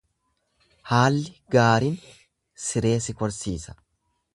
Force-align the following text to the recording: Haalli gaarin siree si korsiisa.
Haalli 0.93 1.35
gaarin 1.57 2.01
siree 2.67 2.99
si 3.09 3.21
korsiisa. 3.23 3.81